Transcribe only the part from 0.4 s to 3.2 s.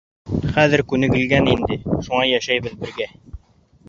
Хәҙер күнегелгән инде, шуға йәшәйбеҙ бергә...